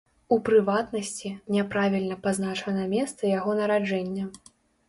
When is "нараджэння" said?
3.61-4.25